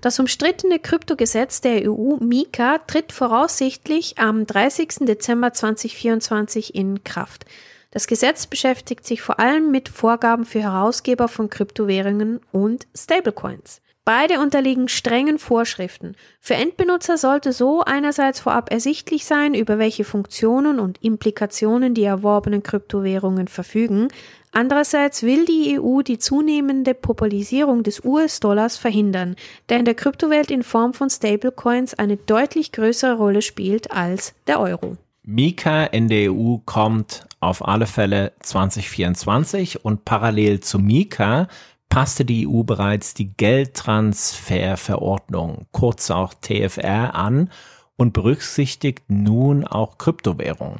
Das 0.00 0.18
umstrittene 0.18 0.78
Kryptogesetz 0.78 1.60
der 1.60 1.90
EU 1.90 2.16
Mika 2.16 2.78
tritt 2.78 3.12
voraussichtlich 3.12 4.18
am 4.18 4.46
30. 4.46 5.00
Dezember 5.00 5.52
2024 5.52 6.74
in 6.74 7.04
Kraft. 7.04 7.44
Das 7.90 8.06
Gesetz 8.06 8.46
beschäftigt 8.46 9.04
sich 9.04 9.20
vor 9.20 9.38
allem 9.38 9.70
mit 9.70 9.90
Vorgaben 9.90 10.46
für 10.46 10.62
Herausgeber 10.62 11.28
von 11.28 11.50
Kryptowährungen 11.50 12.40
und 12.50 12.86
Stablecoins. 12.96 13.81
Beide 14.04 14.40
unterliegen 14.40 14.88
strengen 14.88 15.38
Vorschriften. 15.38 16.16
Für 16.40 16.54
Endbenutzer 16.54 17.16
sollte 17.16 17.52
so 17.52 17.82
einerseits 17.82 18.40
vorab 18.40 18.72
ersichtlich 18.72 19.24
sein, 19.24 19.54
über 19.54 19.78
welche 19.78 20.02
Funktionen 20.02 20.80
und 20.80 20.98
Implikationen 21.04 21.94
die 21.94 22.02
erworbenen 22.02 22.64
Kryptowährungen 22.64 23.46
verfügen. 23.46 24.08
Andererseits 24.50 25.22
will 25.22 25.44
die 25.44 25.78
EU 25.78 26.02
die 26.02 26.18
zunehmende 26.18 26.94
Popularisierung 26.94 27.84
des 27.84 28.04
US-Dollars 28.04 28.76
verhindern, 28.76 29.36
der 29.68 29.78
in 29.78 29.84
der 29.84 29.94
Kryptowelt 29.94 30.50
in 30.50 30.64
Form 30.64 30.94
von 30.94 31.08
Stablecoins 31.08 31.94
eine 31.94 32.16
deutlich 32.16 32.72
größere 32.72 33.14
Rolle 33.14 33.40
spielt 33.40 33.92
als 33.92 34.34
der 34.48 34.58
Euro. 34.58 34.96
Mika 35.24 35.84
in 35.84 36.08
der 36.08 36.32
EU 36.32 36.56
kommt 36.64 37.28
auf 37.38 37.66
alle 37.66 37.86
Fälle 37.86 38.32
2024 38.40 39.84
und 39.84 40.04
parallel 40.04 40.58
zu 40.58 40.80
Mika 40.80 41.46
passte 41.92 42.24
die 42.24 42.48
EU 42.48 42.62
bereits 42.62 43.12
die 43.12 43.36
Geldtransferverordnung, 43.36 45.66
kurz 45.72 46.10
auch 46.10 46.32
TFR, 46.32 47.14
an 47.14 47.50
und 47.96 48.14
berücksichtigt 48.14 49.02
nun 49.08 49.66
auch 49.66 49.98
Kryptowährungen. 49.98 50.78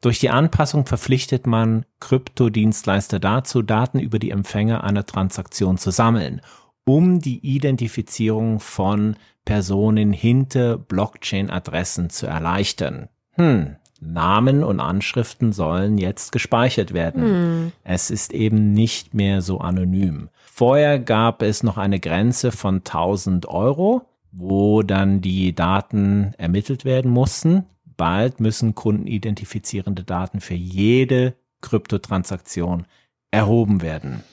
Durch 0.00 0.18
die 0.18 0.30
Anpassung 0.30 0.84
verpflichtet 0.84 1.46
man 1.46 1.86
Kryptodienstleister 2.00 3.20
dazu, 3.20 3.62
Daten 3.62 4.00
über 4.00 4.18
die 4.18 4.30
Empfänger 4.30 4.82
einer 4.82 5.06
Transaktion 5.06 5.78
zu 5.78 5.92
sammeln, 5.92 6.40
um 6.84 7.20
die 7.20 7.38
Identifizierung 7.38 8.58
von 8.58 9.14
Personen 9.44 10.12
hinter 10.12 10.76
Blockchain-Adressen 10.76 12.10
zu 12.10 12.26
erleichtern. 12.26 13.08
Hm, 13.36 13.76
Namen 14.02 14.64
und 14.64 14.80
Anschriften 14.80 15.52
sollen 15.52 15.96
jetzt 15.96 16.32
gespeichert 16.32 16.92
werden. 16.92 17.22
Hm. 17.22 17.72
Es 17.84 18.10
ist 18.10 18.32
eben 18.32 18.72
nicht 18.72 19.14
mehr 19.14 19.42
so 19.42 19.58
anonym. 19.58 20.28
Vorher 20.52 20.98
gab 20.98 21.42
es 21.42 21.62
noch 21.62 21.78
eine 21.78 22.00
Grenze 22.00 22.52
von 22.52 22.76
1000 22.76 23.46
Euro, 23.46 24.02
wo 24.32 24.82
dann 24.82 25.20
die 25.20 25.54
Daten 25.54 26.34
ermittelt 26.36 26.84
werden 26.84 27.10
mussten. 27.10 27.64
Bald 27.96 28.40
müssen 28.40 28.74
kundenidentifizierende 28.74 30.02
Daten 30.02 30.40
für 30.40 30.54
jede 30.54 31.34
Kryptotransaktion 31.60 32.86
erhoben 33.30 33.82
werden. 33.82 34.24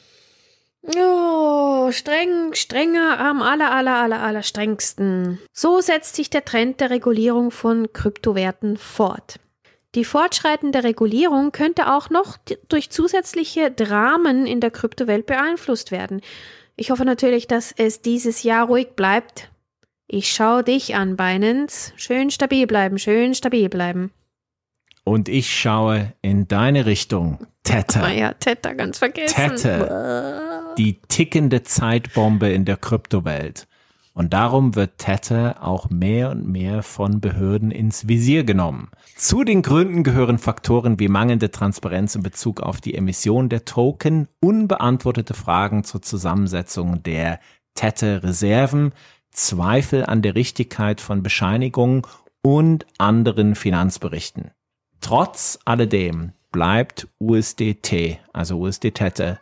Oh, 0.98 1.92
streng, 1.92 2.54
strenger 2.54 3.20
am 3.20 3.42
aller, 3.42 3.72
aller, 3.72 3.98
aller, 3.98 4.22
aller 4.22 4.44
strengsten. 4.44 5.40
So 5.54 5.82
setzt 5.82 6.16
sich 6.16 6.30
der 6.30 6.46
Trend 6.46 6.80
der 6.80 6.90
Regulierung 6.90 7.52
von 7.52 7.92
Kryptowerten 7.94 8.78
fort. 8.78 9.40
Die 9.96 10.06
fortschreitende 10.06 10.84
Regulierung 10.84 11.52
könnte 11.52 11.92
auch 11.92 12.10
noch 12.10 12.38
durch 12.68 12.92
zusätzliche 12.92 13.72
Dramen 13.72 14.46
in 14.46 14.60
der 14.60 14.70
Kryptowelt 14.70 15.26
beeinflusst 15.26 15.92
werden. 15.92 16.22
Ich 16.76 16.92
hoffe 16.92 17.06
natürlich, 17.06 17.48
dass 17.48 17.74
es 17.76 18.02
dieses 18.02 18.44
Jahr 18.44 18.68
ruhig 18.68 18.90
bleibt. 18.96 19.52
Ich 20.08 20.32
schaue 20.32 20.64
dich 20.64 20.96
an, 20.96 21.18
Binance. 21.18 21.94
Schön 21.96 22.30
stabil 22.32 22.68
bleiben, 22.68 22.98
schön 23.00 23.34
stabil 23.34 23.68
bleiben. 23.70 24.12
Und 25.04 25.28
ich 25.28 25.52
schaue 25.52 26.14
in 26.22 26.48
deine 26.48 26.86
Richtung, 26.86 27.48
Tether. 27.64 28.04
Ah 28.04 28.12
ja, 28.12 28.34
Tether, 28.34 28.76
ganz 28.76 29.00
vergessen. 29.00 29.36
Tether. 29.36 30.76
Die 30.78 31.02
tickende 31.08 31.64
Zeitbombe 31.64 32.50
in 32.50 32.66
der 32.66 32.78
Kryptowelt. 32.78 33.68
Und 34.20 34.34
darum 34.34 34.76
wird 34.76 34.98
Tether 34.98 35.66
auch 35.66 35.90
mehr 35.90 36.32
und 36.32 36.46
mehr 36.46 36.84
von 36.84 37.22
Behörden 37.22 37.72
ins 37.72 38.10
Visier 38.10 38.44
genommen. 38.44 38.92
Zu 39.16 39.46
den 39.46 39.62
Gründen 39.62 40.04
gehören 40.04 40.40
Faktoren 40.40 41.00
wie 41.00 41.08
mangelnde 41.08 41.52
Transparenz 41.52 42.16
in 42.16 42.22
Bezug 42.22 42.60
auf 42.60 42.82
die 42.82 42.96
Emission 42.96 43.48
der 43.48 43.64
Token, 43.64 44.28
unbeantwortete 44.42 45.34
Fragen 45.34 45.86
zur 45.86 46.02
Zusammensetzung 46.02 47.02
der 47.02 47.40
Tether-Reserven, 47.76 48.92
Zweifel 49.32 50.06
an 50.06 50.22
der 50.22 50.36
Richtigkeit 50.36 51.00
von 51.00 51.24
Bescheinigungen 51.24 52.02
und 52.42 52.86
anderen 52.98 53.56
Finanzberichten. 53.56 54.52
Trotz 55.00 55.60
alledem 55.64 56.34
bleibt 56.52 57.08
USDT, 57.20 58.20
also 58.34 58.60
USD 58.60 58.92
Tether, 58.92 59.40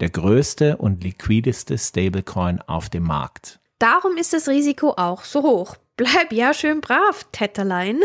der 0.00 0.08
größte 0.08 0.78
und 0.78 1.04
liquideste 1.04 1.76
Stablecoin 1.76 2.62
auf 2.62 2.88
dem 2.88 3.02
Markt. 3.02 3.60
Darum 3.78 4.16
ist 4.16 4.32
das 4.32 4.48
Risiko 4.48 4.94
auch 4.96 5.24
so 5.24 5.42
hoch. 5.42 5.76
Bleib 5.96 6.32
ja 6.32 6.54
schön 6.54 6.80
brav, 6.80 7.26
Tetterlein. 7.32 8.00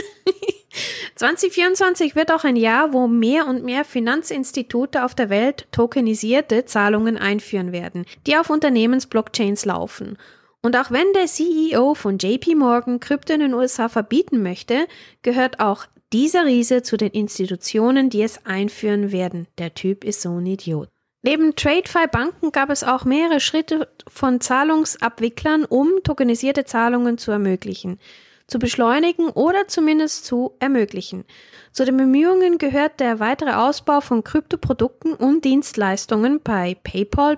2024 1.15 2.15
wird 2.15 2.31
auch 2.31 2.43
ein 2.43 2.55
Jahr, 2.55 2.93
wo 2.93 3.07
mehr 3.07 3.47
und 3.47 3.63
mehr 3.63 3.85
Finanzinstitute 3.85 5.03
auf 5.03 5.15
der 5.15 5.29
Welt 5.29 5.67
tokenisierte 5.71 6.65
Zahlungen 6.65 7.17
einführen 7.17 7.71
werden, 7.71 8.05
die 8.27 8.37
auf 8.37 8.49
Unternehmensblockchains 8.49 9.65
laufen. 9.65 10.17
Und 10.61 10.77
auch 10.77 10.91
wenn 10.91 11.11
der 11.13 11.25
CEO 11.25 11.95
von 11.95 12.17
JP 12.17 12.55
Morgan 12.55 12.99
Krypto 12.99 13.33
in 13.33 13.39
den 13.39 13.53
USA 13.53 13.89
verbieten 13.89 14.43
möchte, 14.43 14.87
gehört 15.21 15.59
auch 15.59 15.85
dieser 16.13 16.45
Riese 16.45 16.83
zu 16.83 16.97
den 16.97 17.11
Institutionen, 17.11 18.09
die 18.09 18.21
es 18.21 18.45
einführen 18.45 19.11
werden. 19.11 19.47
Der 19.57 19.73
Typ 19.73 20.03
ist 20.03 20.21
so 20.21 20.37
ein 20.37 20.45
Idiot. 20.45 20.89
Neben 21.23 21.55
TradeFi-Banken 21.55 22.51
gab 22.51 22.71
es 22.71 22.83
auch 22.83 23.05
mehrere 23.05 23.39
Schritte 23.39 23.87
von 24.07 24.41
Zahlungsabwicklern, 24.41 25.65
um 25.65 26.01
tokenisierte 26.03 26.65
Zahlungen 26.65 27.19
zu 27.19 27.29
ermöglichen, 27.29 27.99
zu 28.47 28.57
beschleunigen 28.57 29.29
oder 29.29 29.67
zumindest 29.67 30.25
zu 30.25 30.55
ermöglichen. 30.59 31.25
Zu 31.73 31.85
den 31.85 31.97
Bemühungen 31.97 32.57
gehört 32.57 32.99
der 32.99 33.19
weitere 33.19 33.51
Ausbau 33.51 34.01
von 34.01 34.23
Kryptoprodukten 34.23 35.13
und 35.13 35.45
Dienstleistungen 35.45 36.41
bei 36.41 36.75
PayPal, 36.83 37.37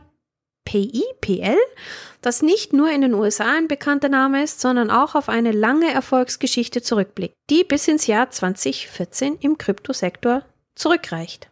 PIPL, 0.64 1.58
das 2.22 2.42
nicht 2.42 2.72
nur 2.72 2.90
in 2.90 3.02
den 3.02 3.14
USA 3.14 3.58
ein 3.58 3.68
bekannter 3.68 4.08
Name 4.08 4.44
ist, 4.44 4.62
sondern 4.62 4.92
auch 4.92 5.14
auf 5.14 5.28
eine 5.28 5.52
lange 5.52 5.92
Erfolgsgeschichte 5.92 6.82
zurückblickt, 6.82 7.36
die 7.50 7.66
bis 7.66 7.90
ins 7.90 8.08
Jahr 8.08 8.30
2014 8.30 9.40
im 9.42 9.58
Kryptosektor 9.58 10.46
zurückreicht. 10.74 11.50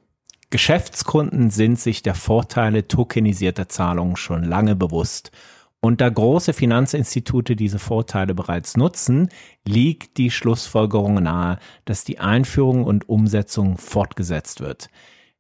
Geschäftskunden 0.52 1.50
sind 1.50 1.80
sich 1.80 2.04
der 2.04 2.14
Vorteile 2.14 2.88
tokenisierter 2.88 3.70
Zahlungen 3.70 4.18
schon 4.18 4.44
lange 4.44 4.76
bewusst. 4.76 5.32
Und 5.80 6.02
da 6.02 6.10
große 6.10 6.52
Finanzinstitute 6.52 7.56
diese 7.56 7.80
Vorteile 7.80 8.36
bereits 8.36 8.76
nutzen, 8.76 9.30
liegt 9.66 10.18
die 10.18 10.30
Schlussfolgerung 10.30 11.24
nahe, 11.24 11.58
dass 11.86 12.04
die 12.04 12.20
Einführung 12.20 12.84
und 12.84 13.08
Umsetzung 13.08 13.78
fortgesetzt 13.78 14.60
wird. 14.60 14.90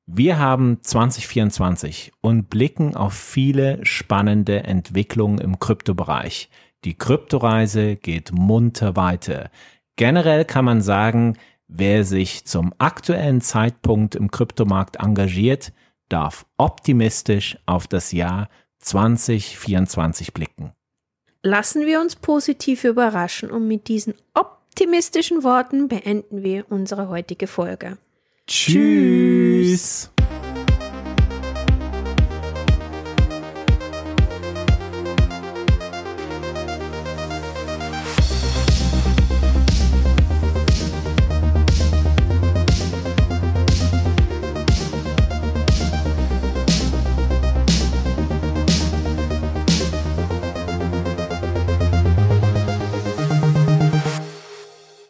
Wir 0.05 0.39
haben 0.39 0.79
2024 0.81 2.13
und 2.21 2.49
blicken 2.49 2.95
auf 2.95 3.13
viele 3.13 3.85
spannende 3.85 4.63
Entwicklungen 4.63 5.39
im 5.39 5.59
Kryptobereich. 5.59 6.49
Die 6.85 6.97
Kryptoreise 6.97 7.97
geht 7.97 8.31
munter 8.31 8.95
weiter. 8.95 9.51
Generell 9.97 10.45
kann 10.45 10.65
man 10.65 10.81
sagen, 10.81 11.37
Wer 11.73 12.03
sich 12.03 12.43
zum 12.43 12.73
aktuellen 12.79 13.39
Zeitpunkt 13.39 14.15
im 14.15 14.29
Kryptomarkt 14.29 14.97
engagiert, 14.97 15.71
darf 16.09 16.45
optimistisch 16.57 17.57
auf 17.65 17.87
das 17.87 18.11
Jahr 18.11 18.49
2024 18.79 20.33
blicken. 20.33 20.73
Lassen 21.43 21.85
wir 21.85 22.01
uns 22.01 22.17
positiv 22.17 22.83
überraschen 22.83 23.49
und 23.49 23.69
mit 23.69 23.87
diesen 23.87 24.15
optimistischen 24.33 25.45
Worten 25.45 25.87
beenden 25.87 26.43
wir 26.43 26.69
unsere 26.69 27.07
heutige 27.07 27.47
Folge. 27.47 27.97
Tschüss. 28.47 30.11